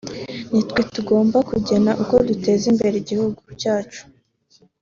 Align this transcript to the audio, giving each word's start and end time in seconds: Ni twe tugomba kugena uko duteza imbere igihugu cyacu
Ni 0.51 0.61
twe 0.69 0.81
tugomba 0.93 1.37
kugena 1.49 1.91
uko 2.03 2.15
duteza 2.27 2.65
imbere 2.73 2.95
igihugu 2.97 3.41
cyacu 3.61 4.01